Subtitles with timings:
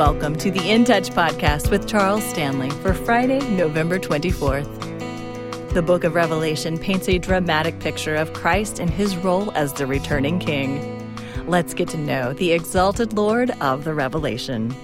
[0.00, 5.74] Welcome to the In Touch podcast with Charles Stanley for Friday, November 24th.
[5.74, 9.86] The book of Revelation paints a dramatic picture of Christ and his role as the
[9.86, 11.14] returning king.
[11.46, 14.74] Let's get to know the exalted Lord of the Revelation.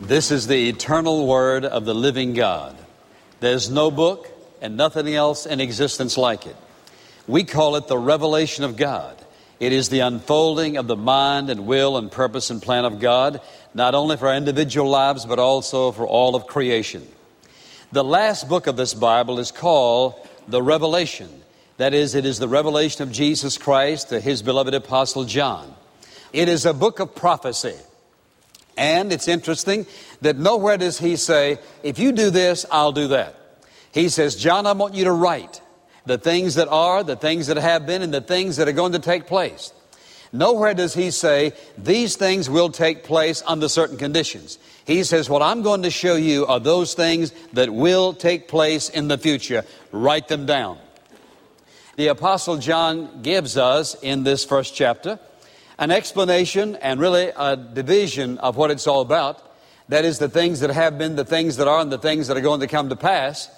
[0.00, 2.74] This is the eternal word of the living God.
[3.40, 4.26] There's no book
[4.62, 6.56] and nothing else in existence like it.
[7.26, 9.21] We call it the revelation of God.
[9.62, 13.40] It is the unfolding of the mind and will and purpose and plan of God,
[13.74, 17.06] not only for our individual lives, but also for all of creation.
[17.92, 20.16] The last book of this Bible is called
[20.48, 21.28] the Revelation.
[21.76, 25.72] That is, it is the revelation of Jesus Christ to his beloved apostle John.
[26.32, 27.76] It is a book of prophecy.
[28.76, 29.86] And it's interesting
[30.22, 33.36] that nowhere does he say, if you do this, I'll do that.
[33.92, 35.60] He says, John, I want you to write
[36.06, 38.92] the things that are, the things that have been, and the things that are going
[38.92, 39.72] to take place.
[40.32, 44.58] Nowhere does he say these things will take place under certain conditions.
[44.86, 48.88] He says, What I'm going to show you are those things that will take place
[48.88, 49.64] in the future.
[49.90, 50.78] Write them down.
[51.96, 55.18] The Apostle John gives us in this first chapter
[55.78, 59.50] an explanation and really a division of what it's all about.
[59.88, 62.36] That is, the things that have been, the things that are, and the things that
[62.36, 63.50] are going to come to pass.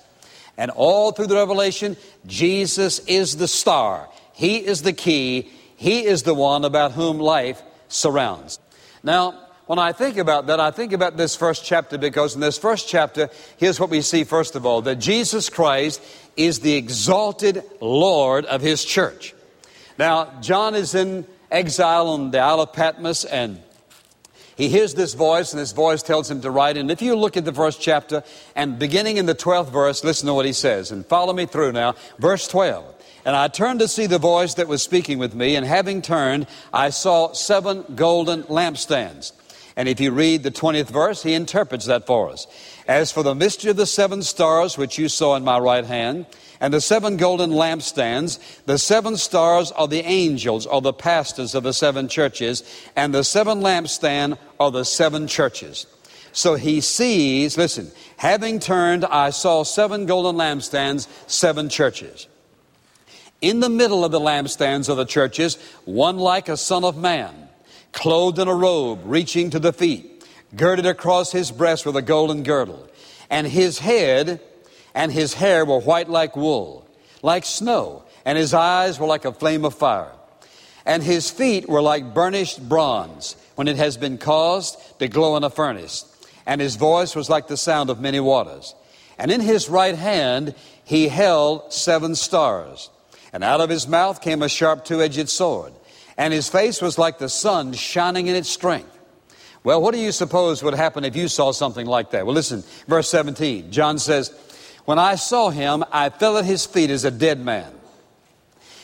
[0.57, 4.09] And all through the Revelation, Jesus is the star.
[4.33, 5.51] He is the key.
[5.77, 8.59] He is the one about whom life surrounds.
[9.03, 12.59] Now, when I think about that, I think about this first chapter because in this
[12.59, 16.03] first chapter, here's what we see first of all that Jesus Christ
[16.37, 19.35] is the exalted Lord of His church.
[19.99, 23.63] Now, John is in exile on the Isle of Patmos and
[24.57, 26.77] he hears this voice, and this voice tells him to write.
[26.77, 28.23] And if you look at the first chapter,
[28.55, 31.73] and beginning in the 12th verse, listen to what he says, and follow me through
[31.73, 31.95] now.
[32.19, 32.95] Verse 12.
[33.25, 36.47] And I turned to see the voice that was speaking with me, and having turned,
[36.73, 39.33] I saw seven golden lampstands.
[39.77, 42.47] And if you read the 20th verse, he interprets that for us.
[42.86, 46.27] As for the mystery of the seven stars which you saw in my right hand,
[46.61, 51.64] and the seven golden lampstands, the seven stars are the angels or the pastors of
[51.64, 52.63] the seven churches,
[52.95, 55.86] and the seven lampstand are the seven churches.
[56.33, 62.29] So he sees, listen, having turned, I saw seven golden lampstands, seven churches.
[63.40, 67.44] In the middle of the lampstands of the churches, one like a son of man,
[67.95, 72.43] clothed in a robe reaching to the feet, girded across his breast with a golden
[72.43, 72.87] girdle,
[73.31, 74.41] and his head
[74.95, 76.87] and his hair were white like wool,
[77.23, 80.13] like snow, and his eyes were like a flame of fire.
[80.85, 85.45] And his feet were like burnished bronze when it has been caused to glow in
[85.45, 86.05] a furnace.
[86.45, 88.75] And his voice was like the sound of many waters.
[89.19, 92.91] And in his right hand he held seven stars.
[93.33, 95.73] And out of his mouth came a sharp two edged sword.
[96.17, 98.91] And his face was like the sun shining in its strength.
[99.64, 102.27] Well, what do you suppose would happen if you saw something like that?
[102.27, 103.73] Well, listen, verse 17.
[103.73, 104.33] John says,
[104.85, 107.73] when I saw him, I fell at his feet as a dead man.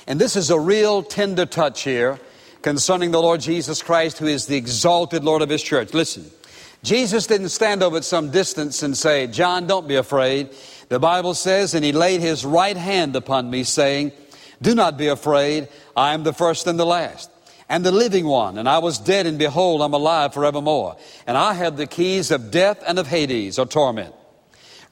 [0.06, 2.18] And this is a real tender touch here
[2.62, 5.92] concerning the Lord Jesus Christ, who is the exalted Lord of his church.
[5.92, 6.24] Listen,
[6.82, 10.50] Jesus didn't stand over at some distance and say, John, don't be afraid.
[10.88, 14.12] The Bible says, and he laid his right hand upon me, saying,
[14.62, 15.68] Do not be afraid.
[15.96, 17.30] I am the first and the last
[17.70, 18.58] and the living one.
[18.58, 20.96] And I was dead, and behold, I'm alive forevermore.
[21.26, 24.14] And I have the keys of death and of Hades, or torment.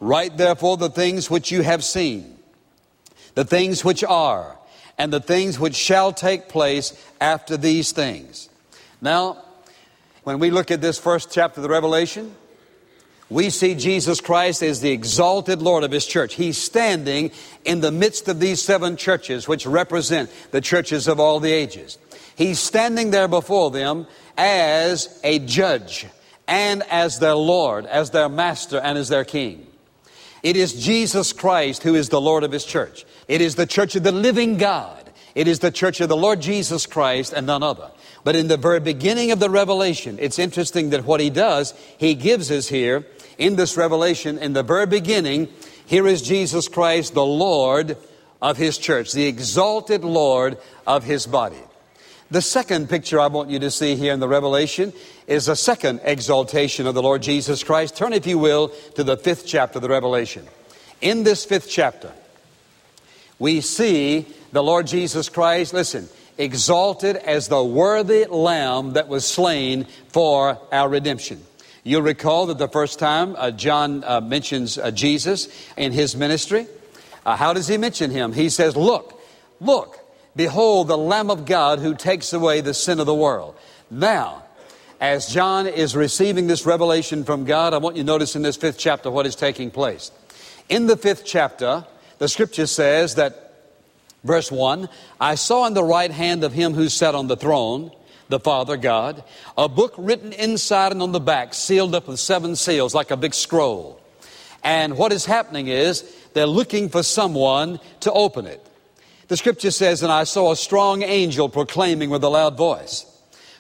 [0.01, 2.39] Write therefore the things which you have seen,
[3.35, 4.57] the things which are,
[4.97, 8.49] and the things which shall take place after these things.
[9.01, 9.45] Now,
[10.23, 12.35] when we look at this first chapter of the Revelation,
[13.31, 16.35] we see Jesus Christ as the exalted Lord of His church.
[16.35, 17.31] He's standing
[17.65, 21.99] in the midst of these seven churches, which represent the churches of all the ages.
[22.37, 24.07] He's standing there before them
[24.37, 26.07] as a judge
[26.47, 29.67] and as their Lord, as their master, and as their king.
[30.43, 33.05] It is Jesus Christ who is the Lord of His church.
[33.27, 35.05] It is the church of the living God.
[35.35, 37.91] It is the church of the Lord Jesus Christ and none other.
[38.25, 42.15] But in the very beginning of the revelation, it's interesting that what He does, He
[42.15, 43.05] gives us here
[43.39, 45.49] in this revelation, in the very beginning,
[45.87, 47.97] here is Jesus Christ, the Lord
[48.43, 51.57] of His church, the exalted Lord of His body.
[52.31, 54.93] The second picture I want you to see here in the Revelation
[55.27, 57.97] is a second exaltation of the Lord Jesus Christ.
[57.97, 60.47] Turn, if you will, to the fifth chapter of the Revelation.
[61.01, 62.13] In this fifth chapter,
[63.39, 69.87] we see the Lord Jesus Christ, listen, exalted as the worthy lamb that was slain
[70.09, 71.43] for our redemption.
[71.89, 76.67] You'll recall that the first time uh, John uh, mentions uh, Jesus in his ministry,
[77.25, 78.33] uh, how does he mention him?
[78.33, 79.19] He says, Look,
[79.59, 79.99] look,
[80.37, 83.57] Behold, the Lamb of God who takes away the sin of the world.
[83.91, 84.45] Now,
[85.01, 88.57] as John is receiving this revelation from God, I want you to notice in this
[88.57, 90.13] fifth chapter what is taking place.
[90.69, 91.87] In the fifth chapter,
[92.19, 93.55] the scripture says that,
[94.23, 94.89] verse 1
[95.21, 97.91] I saw in the right hand of him who sat on the throne,
[98.29, 99.25] the Father God,
[99.57, 103.17] a book written inside and on the back, sealed up with seven seals, like a
[103.17, 104.01] big scroll.
[104.63, 106.03] And what is happening is
[106.35, 108.65] they're looking for someone to open it.
[109.29, 113.07] The scripture says, And I saw a strong angel proclaiming with a loud voice,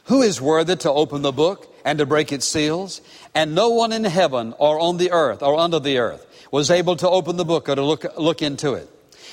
[0.04, 3.00] Who is worthy to open the book and to break its seals?
[3.34, 6.96] And no one in heaven or on the earth or under the earth was able
[6.96, 8.88] to open the book or to look, look into it.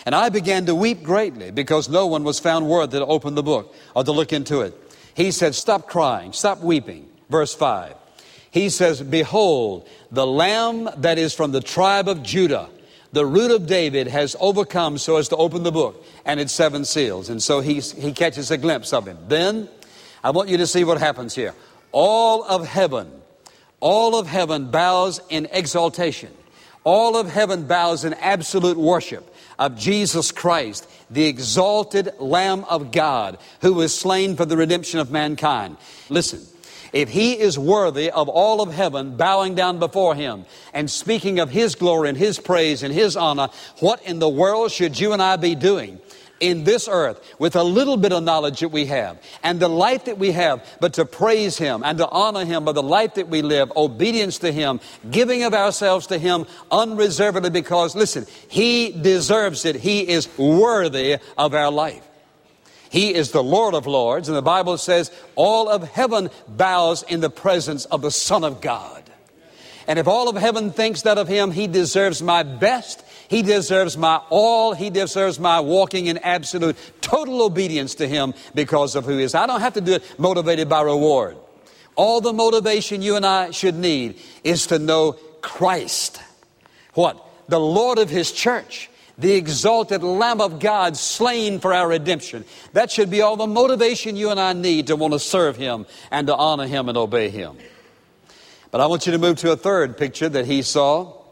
[0.06, 3.42] And I began to weep greatly because no one was found worthy to open the
[3.42, 4.80] book or to look into it.
[5.16, 7.10] He said, Stop crying, stop weeping.
[7.30, 7.96] Verse 5.
[8.52, 12.70] He says, Behold, the Lamb that is from the tribe of Judah,
[13.12, 16.86] the root of David, has overcome so as to open the book and its seven
[16.86, 17.30] seals.
[17.30, 19.18] And so he, he catches a glimpse of him.
[19.28, 19.70] Then,
[20.24, 21.56] I want you to see what happens here.
[21.92, 23.10] All of heaven,
[23.80, 26.32] all of heaven bows in exaltation
[26.86, 33.38] all of heaven bows in absolute worship of Jesus Christ, the exalted Lamb of God,
[33.62, 35.78] who was slain for the redemption of mankind.
[36.10, 36.42] Listen,
[36.94, 41.50] if he is worthy of all of heaven bowing down before him and speaking of
[41.50, 43.50] his glory and his praise and his honor,
[43.80, 46.00] what in the world should you and I be doing
[46.40, 50.06] in this earth with a little bit of knowledge that we have and the life
[50.06, 53.30] that we have, but to praise Him and to honor Him by the life that
[53.30, 54.80] we live, obedience to Him,
[55.10, 59.76] giving of ourselves to Him unreservedly because, listen, He deserves it.
[59.76, 62.06] He is worthy of our life.
[62.90, 67.20] He is the Lord of Lords, and the Bible says all of heaven bows in
[67.20, 69.04] the presence of the Son of God.
[69.88, 73.98] And if all of heaven thinks that of Him, He deserves my best he deserves
[73.98, 74.74] my all.
[74.74, 79.36] He deserves my walking in absolute, total obedience to Him because of who He is.
[79.36, 81.38] I don't have to do it motivated by reward.
[81.96, 86.22] All the motivation you and I should need is to know Christ.
[86.94, 87.24] What?
[87.48, 88.90] The Lord of His church.
[89.18, 92.44] The exalted Lamb of God slain for our redemption.
[92.74, 95.86] That should be all the motivation you and I need to want to serve Him
[96.12, 97.56] and to honor Him and obey Him.
[98.72, 101.25] But I want you to move to a third picture that he saw.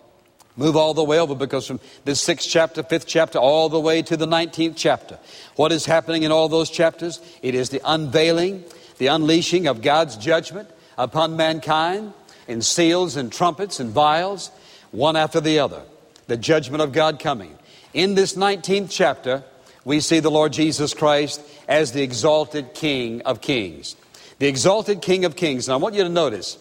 [0.55, 4.01] Move all the way over because from this sixth chapter, fifth chapter, all the way
[4.03, 5.17] to the 19th chapter.
[5.55, 7.19] What is happening in all those chapters?
[7.41, 8.63] It is the unveiling,
[8.99, 12.13] the unleashing of God's judgment upon mankind
[12.47, 14.51] in seals and trumpets and vials,
[14.91, 15.81] one after the other.
[16.27, 17.57] The judgment of God coming.
[17.93, 19.43] In this 19th chapter,
[19.85, 23.95] we see the Lord Jesus Christ as the exalted King of Kings.
[24.39, 25.67] The exalted King of Kings.
[25.67, 26.57] And I want you to notice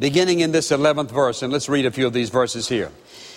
[0.00, 2.90] beginning in this 11th verse, and let's read a few of these verses here.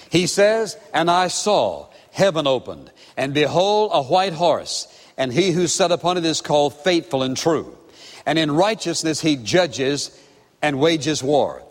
[0.09, 4.87] He says, And I saw heaven opened, and behold, a white horse,
[5.17, 7.77] and he who sat upon it is called faithful and true.
[8.25, 10.17] And in righteousness he judges
[10.61, 11.61] and wages war.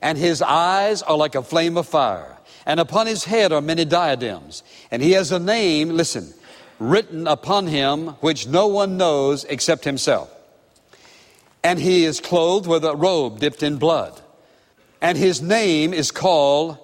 [0.00, 3.84] And his eyes are like a flame of fire, and upon his head are many
[3.84, 4.62] diadems.
[4.90, 6.32] And he has a name, listen,
[6.78, 10.32] written upon him which no one knows except himself.
[11.62, 14.22] And he is clothed with a robe dipped in blood
[15.00, 16.78] and his name is called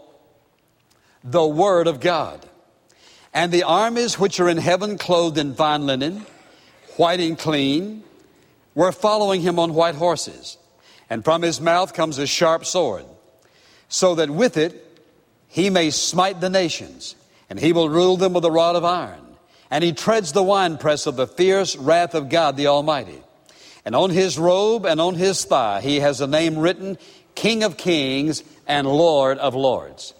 [1.22, 2.44] the Word of God.
[3.32, 6.24] And the armies which are in heaven, clothed in fine linen,
[6.96, 8.04] white and clean,
[8.74, 10.56] were following him on white horses.
[11.10, 13.04] And from his mouth comes a sharp sword,
[13.88, 14.80] so that with it
[15.48, 17.16] he may smite the nations,
[17.50, 19.20] and he will rule them with a rod of iron.
[19.70, 23.22] And he treads the winepress of the fierce wrath of God the Almighty.
[23.84, 26.96] And on his robe and on his thigh he has a name written
[27.44, 30.14] King of kings and Lord of lords.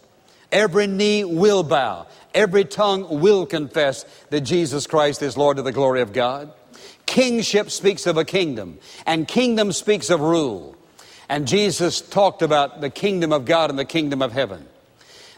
[0.52, 2.06] Every knee will bow.
[2.34, 6.52] Every tongue will confess that Jesus Christ is Lord to the glory of God.
[7.06, 10.76] Kingship speaks of a kingdom, and kingdom speaks of rule.
[11.26, 14.68] And Jesus talked about the kingdom of God and the kingdom of heaven.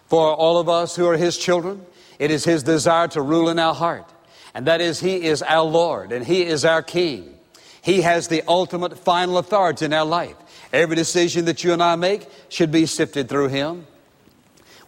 [0.09, 1.87] For all of us who are His children,
[2.19, 4.13] it is His desire to rule in our heart.
[4.55, 7.33] And that is, He is our Lord and He is our King.
[7.81, 10.35] He has the ultimate final authority in our life.
[10.73, 13.87] Every decision that you and I make should be sifted through Him.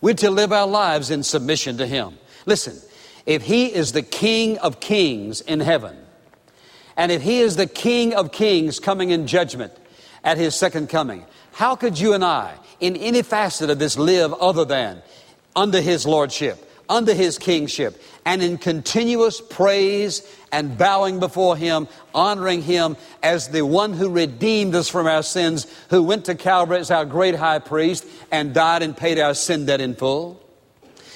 [0.00, 2.18] We're to live our lives in submission to Him.
[2.46, 2.78] Listen,
[3.26, 5.96] if He is the King of kings in heaven,
[6.96, 9.72] and if He is the King of kings coming in judgment
[10.24, 14.32] at His second coming, how could you and I, in any facet of this, live
[14.34, 15.02] other than
[15.56, 16.64] under His lordship?
[16.88, 23.62] under his kingship and in continuous praise and bowing before him, honoring him as the
[23.62, 27.58] one who redeemed us from our sins, who went to Calvary as our great high
[27.58, 30.44] priest and died and paid our sin debt in full.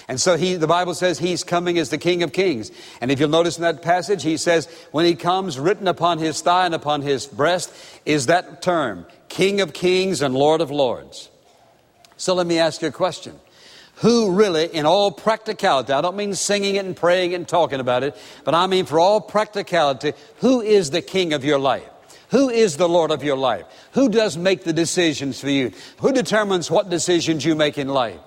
[0.08, 2.70] And so he, the Bible says he's coming as the King of Kings.
[3.02, 6.40] And if you'll notice in that passage, he says, when he comes, written upon his
[6.40, 7.74] thigh and upon his breast
[8.06, 11.28] is that term, King of Kings and Lord of Lords.
[12.16, 13.38] So let me ask you a question.
[14.02, 17.78] Who really, in all practicality, I don't mean singing it and praying it and talking
[17.78, 21.88] about it, but I mean for all practicality, who is the King of your life?
[22.30, 23.64] Who is the Lord of your life?
[23.92, 25.70] Who does make the decisions for you?
[25.98, 28.18] Who determines what decisions you make in life?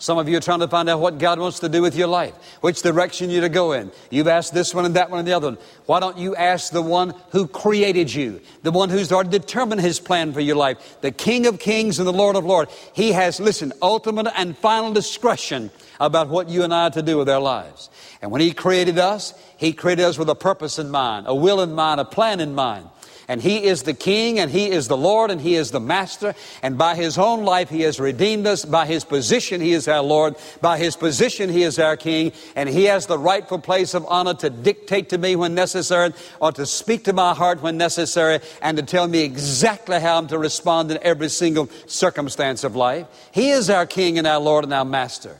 [0.00, 2.06] Some of you are trying to find out what God wants to do with your
[2.08, 3.92] life, which direction you're to go in.
[4.08, 5.58] You've asked this one and that one and the other one.
[5.84, 10.00] Why don't you ask the one who created you, the one who's already determined his
[10.00, 12.72] plan for your life, the King of kings and the Lord of lords?
[12.94, 17.18] He has, listen, ultimate and final discretion about what you and I are to do
[17.18, 17.90] with our lives.
[18.22, 21.60] And when he created us, he created us with a purpose in mind, a will
[21.60, 22.88] in mind, a plan in mind
[23.30, 26.34] and He is the King, and He is the Lord, and He is the Master,
[26.64, 28.64] and by His own life He has redeemed us.
[28.64, 30.34] By His position He is our Lord.
[30.60, 34.34] By His position He is our King, and He has the rightful place of honor
[34.34, 38.76] to dictate to me when necessary, or to speak to my heart when necessary, and
[38.78, 43.06] to tell me exactly how I'm to respond in every single circumstance of life.
[43.30, 45.38] He is our King and our Lord and our Master.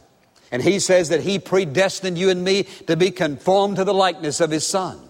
[0.52, 4.40] And He says that He predestined you and me to be conformed to the likeness
[4.40, 5.09] of His Son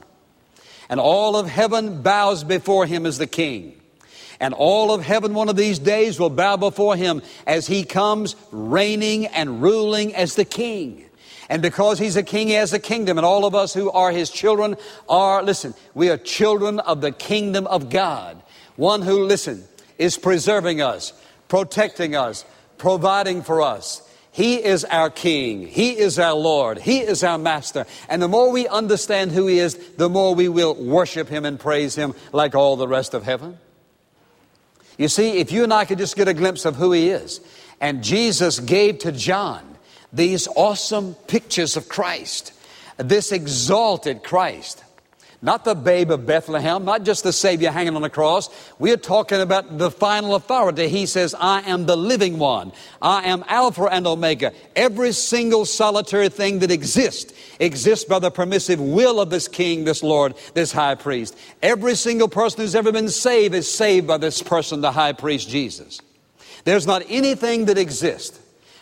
[0.90, 3.80] and all of heaven bows before him as the king.
[4.40, 8.34] And all of heaven one of these days will bow before him as he comes
[8.50, 11.06] reigning and ruling as the king.
[11.48, 13.18] And because he's a king, he has a kingdom.
[13.18, 14.76] And all of us who are his children
[15.08, 18.42] are, listen, we are children of the kingdom of God.
[18.76, 19.64] One who, listen,
[19.98, 21.12] is preserving us,
[21.48, 22.44] protecting us,
[22.78, 25.66] providing for us, he is our King.
[25.66, 26.78] He is our Lord.
[26.78, 27.86] He is our Master.
[28.08, 31.58] And the more we understand who He is, the more we will worship Him and
[31.58, 33.58] praise Him like all the rest of heaven.
[34.98, 37.40] You see, if you and I could just get a glimpse of who He is,
[37.80, 39.66] and Jesus gave to John
[40.12, 42.52] these awesome pictures of Christ,
[42.98, 44.84] this exalted Christ,
[45.42, 48.50] not the babe of Bethlehem, not just the Savior hanging on the cross.
[48.78, 50.88] We're talking about the final authority.
[50.88, 52.72] He says, I am the living one.
[53.00, 54.52] I am Alpha and Omega.
[54.76, 60.02] Every single solitary thing that exists exists by the permissive will of this King, this
[60.02, 61.36] Lord, this High Priest.
[61.62, 65.48] Every single person who's ever been saved is saved by this person, the High Priest
[65.48, 66.00] Jesus.
[66.64, 68.38] There's not anything that exists,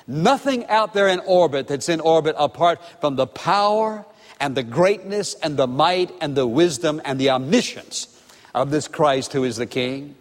[0.09, 4.05] nothing out there in orbit that's in orbit apart from the power
[4.41, 8.15] and the greatness and the might and the wisdom and the omniscience
[8.55, 10.15] of this Christ who is the King.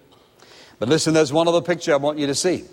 [0.80, 2.66] But listen, there's one other picture I want you to see.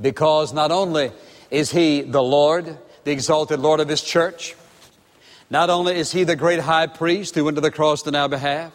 [0.00, 1.12] Because not only
[1.50, 4.54] is He the Lord, the exalted Lord of His church,
[5.50, 8.28] not only is He the great high priest who went to the cross on our
[8.28, 8.72] behalf,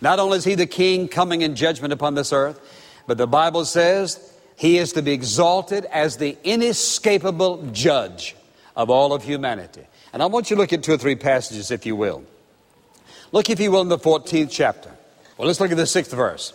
[0.00, 2.60] not only is He the King coming in judgment upon this earth,
[3.06, 8.36] but the Bible says He is to be exalted as the inescapable judge
[8.76, 9.82] of all of humanity.
[10.12, 12.24] And I want you to look at two or three passages, if you will.
[13.32, 14.90] Look, if you will, in the 14th chapter.
[15.38, 16.52] Well, let's look at the sixth verse.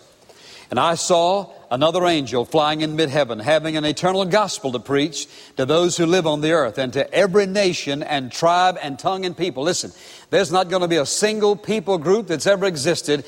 [0.70, 5.26] And I saw another angel flying in mid heaven, having an eternal gospel to preach
[5.56, 9.24] to those who live on the earth and to every nation and tribe and tongue
[9.24, 9.62] and people.
[9.62, 9.92] Listen,
[10.30, 13.24] there's not going to be a single people group that's ever existed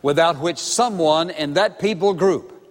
[0.00, 2.61] without which someone in that people group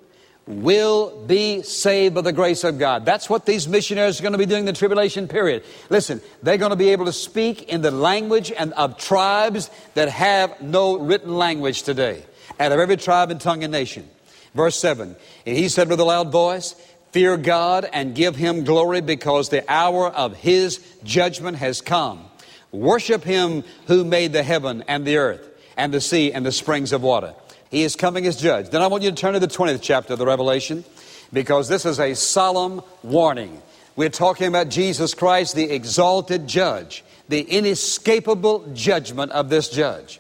[0.52, 3.06] will be saved by the grace of God.
[3.06, 5.64] That's what these missionaries are going to be doing in the tribulation period.
[5.90, 10.10] Listen, they're going to be able to speak in the language and of tribes that
[10.10, 12.24] have no written language today,
[12.60, 14.10] out of every tribe and tongue and nation.
[14.54, 15.16] Verse 7
[15.46, 16.76] And he said with a loud voice,
[17.12, 22.26] Fear God and give him glory because the hour of his judgment has come.
[22.72, 26.94] Worship him who made the heaven and the earth and the sea and the springs
[26.94, 27.34] of water.
[27.72, 28.70] He is coming as judge.
[28.70, 30.84] Then I want you to turn to the 20th chapter of the Revelation
[31.32, 33.62] because this is a solemn warning.
[33.96, 40.20] We're talking about Jesus Christ, the exalted judge, the inescapable judgment of this judge.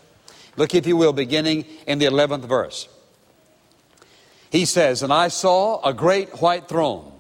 [0.55, 2.88] Look, if you will, beginning in the 11th verse.
[4.50, 7.12] He says, And I saw a great white throne,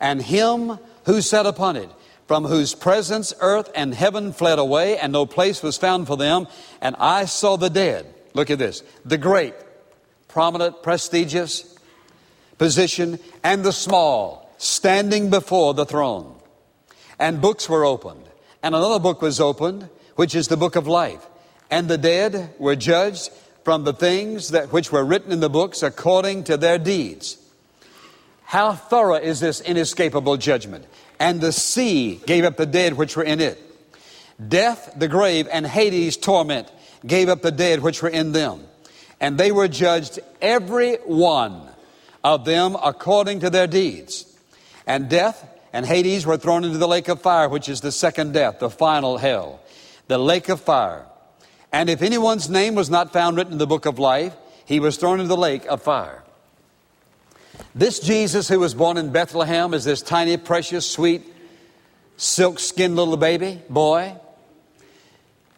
[0.00, 1.90] and him who sat upon it,
[2.26, 6.46] from whose presence earth and heaven fled away, and no place was found for them.
[6.80, 8.06] And I saw the dead.
[8.34, 9.54] Look at this the great,
[10.28, 11.76] prominent, prestigious
[12.58, 16.34] position, and the small, standing before the throne.
[17.18, 18.28] And books were opened.
[18.62, 21.24] And another book was opened, which is the book of life.
[21.70, 23.30] And the dead were judged
[23.64, 27.36] from the things that which were written in the books according to their deeds.
[28.44, 30.86] How thorough is this inescapable judgment?
[31.20, 33.62] And the sea gave up the dead which were in it.
[34.48, 36.70] Death, the grave, and Hades torment
[37.06, 38.64] gave up the dead which were in them
[39.20, 41.68] and they were judged every one
[42.22, 44.24] of them according to their deeds.
[44.86, 48.32] And death and Hades were thrown into the lake of fire, which is the second
[48.32, 49.60] death, the final hell,
[50.06, 51.04] the lake of fire.
[51.72, 54.34] And if anyone's name was not found written in the book of life,
[54.64, 56.22] he was thrown into the lake of fire.
[57.74, 61.22] This Jesus who was born in Bethlehem is this tiny, precious, sweet,
[62.16, 64.16] silk skinned little baby boy,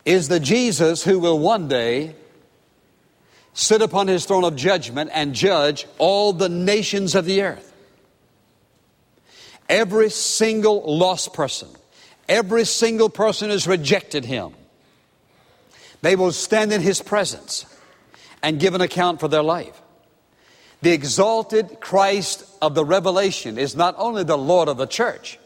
[0.04, 2.14] is the Jesus who will one day
[3.52, 7.72] sit upon his throne of judgment and judge all the nations of the earth.
[9.68, 11.68] Every single lost person,
[12.28, 14.54] every single person has rejected him.
[16.02, 17.66] They will stand in his presence
[18.42, 19.80] and give an account for their life.
[20.82, 25.38] The exalted Christ of the revelation is not only the Lord of the church,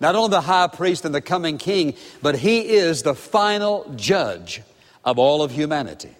[0.00, 4.60] not only the high priest and the coming king, but he is the final judge
[5.04, 6.14] of all of humanity.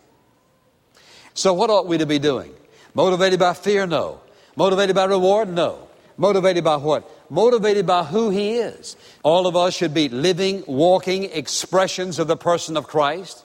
[1.34, 2.54] So, what ought we to be doing?
[2.94, 3.86] Motivated by fear?
[3.86, 4.20] No.
[4.56, 5.48] Motivated by reward?
[5.48, 5.88] No.
[6.16, 7.10] Motivated by what?
[7.30, 8.96] Motivated by who He is.
[9.22, 13.42] All of us should be living, walking expressions of the person of Christ.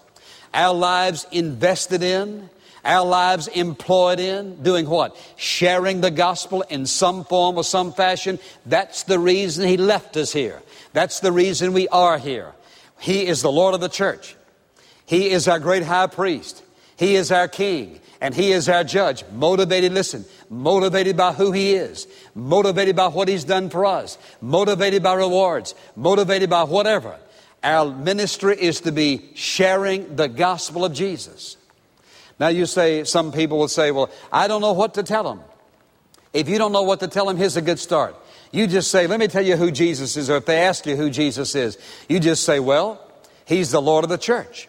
[0.53, 2.49] Our lives invested in,
[2.83, 5.15] our lives employed in, doing what?
[5.37, 8.39] Sharing the gospel in some form or some fashion.
[8.65, 10.61] That's the reason He left us here.
[10.93, 12.53] That's the reason we are here.
[12.99, 14.35] He is the Lord of the church.
[15.05, 16.63] He is our great high priest.
[16.97, 19.23] He is our king and He is our judge.
[19.31, 25.03] Motivated, listen, motivated by who He is, motivated by what He's done for us, motivated
[25.03, 27.17] by rewards, motivated by whatever.
[27.63, 31.57] Our ministry is to be sharing the gospel of Jesus.
[32.39, 35.41] Now, you say, some people will say, well, I don't know what to tell them.
[36.33, 38.15] If you don't know what to tell them, here's a good start.
[38.51, 40.95] You just say, let me tell you who Jesus is, or if they ask you
[40.95, 41.77] who Jesus is,
[42.07, 43.03] you just say, well,
[43.45, 44.67] He's the Lord of the church.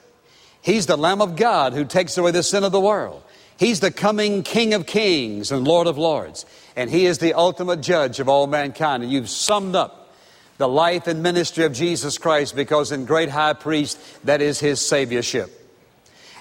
[0.68, 3.22] He's the Lamb of God who takes away the sin of the world.
[3.56, 6.44] He's the coming King of kings and Lord of lords.
[6.76, 9.02] And He is the ultimate judge of all mankind.
[9.02, 10.14] And you've summed up
[10.58, 14.78] the life and ministry of Jesus Christ because in great high priest, that is His
[14.78, 15.48] saviorship.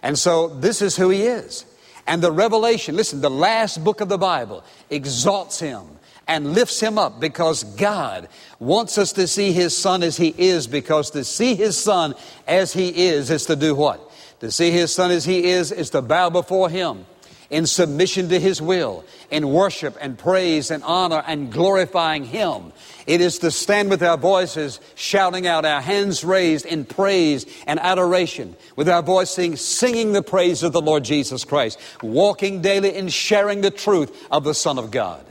[0.04, 1.66] And so this is who He is.
[2.06, 5.86] And the revelation, listen, the last book of the Bible exalts Him
[6.28, 8.28] and lifts him up because God
[8.60, 12.74] wants us to see his son as he is because to see his son as
[12.74, 14.07] he is is to do what?
[14.40, 17.06] To see his son as he is is to bow before him
[17.50, 22.74] in submission to his will, in worship and praise and honor and glorifying him.
[23.06, 27.80] It is to stand with our voices shouting out, our hands raised in praise and
[27.80, 33.08] adoration, with our voices singing the praise of the Lord Jesus Christ, walking daily in
[33.08, 35.26] sharing the truth of the Son of God.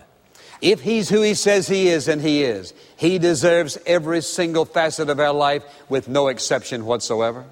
[0.62, 5.10] If he's who he says he is, and he is, he deserves every single facet
[5.10, 7.44] of our life with no exception whatsoever.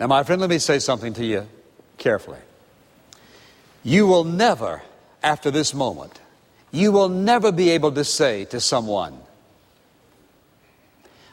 [0.00, 1.46] Now, my friend, let me say something to you
[1.98, 2.38] carefully.
[3.82, 4.80] You will never,
[5.22, 6.18] after this moment,
[6.70, 9.18] you will never be able to say to someone,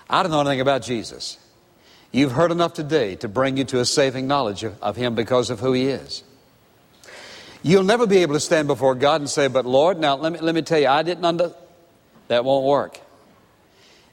[0.10, 1.38] I don't know anything about Jesus.
[2.12, 5.50] You've heard enough today to bring you to a saving knowledge of, of Him because
[5.50, 6.24] of who He is.
[7.64, 10.40] You'll never be able to stand before God and say, But Lord, now let me,
[10.40, 11.54] let me tell you, I didn't under.
[12.28, 13.00] That won't work.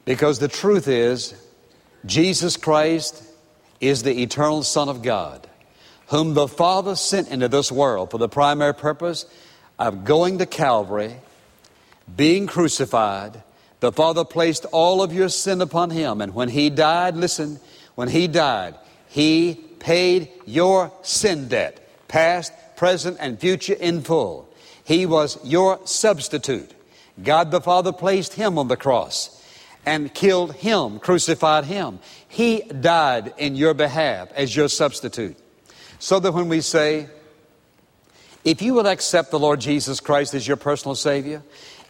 [0.04, 1.34] Because the truth is,
[2.06, 3.22] Jesus Christ
[3.80, 5.48] is the eternal Son of God,
[6.08, 9.26] whom the Father sent into this world for the primary purpose
[9.78, 11.16] of going to Calvary,
[12.16, 13.42] being crucified.
[13.80, 16.20] The Father placed all of your sin upon Him.
[16.20, 17.60] And when He died, listen,
[17.94, 18.74] when He died,
[19.08, 24.48] He paid your sin debt, past, present, and future in full.
[24.84, 26.70] He was your substitute.
[27.22, 29.33] God the Father placed Him on the cross
[29.86, 31.98] and killed Him, crucified Him.
[32.28, 35.36] He died in your behalf as your substitute.
[35.98, 37.08] So that when we say,
[38.44, 41.42] if you will accept the Lord Jesus Christ as your personal Savior,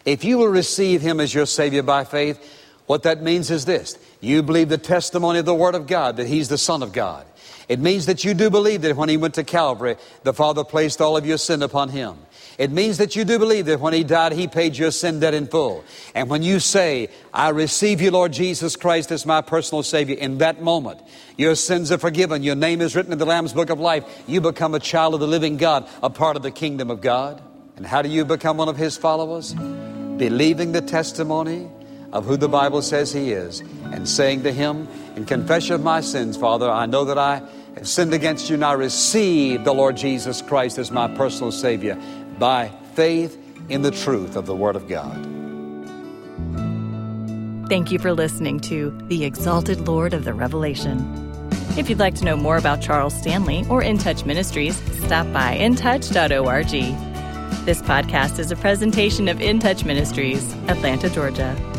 [0.05, 2.39] if you will receive Him as your Savior by faith,
[2.85, 6.27] what that means is this you believe the testimony of the Word of God that
[6.27, 7.25] He's the Son of God.
[7.67, 11.01] It means that you do believe that when He went to Calvary, the Father placed
[11.01, 12.17] all of your sin upon Him.
[12.57, 15.33] It means that you do believe that when He died, He paid your sin debt
[15.33, 15.83] in full.
[16.13, 20.37] And when you say, I receive you, Lord Jesus Christ, as my personal Savior, in
[20.37, 21.01] that moment,
[21.37, 22.43] your sins are forgiven.
[22.43, 24.05] Your name is written in the Lamb's Book of Life.
[24.27, 27.41] You become a child of the living God, a part of the kingdom of God.
[27.75, 29.53] And how do you become one of His followers?
[29.53, 31.69] Believing the testimony
[32.13, 33.59] of who the Bible says He is
[33.91, 34.87] and saying to Him,
[35.17, 37.41] in confession of my sins, Father, I know that I
[37.75, 42.01] have sinned against you and I receive the Lord Jesus Christ as my personal Savior
[42.39, 43.37] by faith
[43.69, 45.35] in the truth of the Word of God.
[47.67, 50.99] Thank you for listening to The Exalted Lord of the Revelation.
[51.77, 55.57] If you'd like to know more about Charles Stanley or In Touch Ministries, stop by
[55.57, 56.69] intouch.org.
[57.65, 61.74] This podcast is a presentation of In Touch Ministries, Atlanta, Georgia.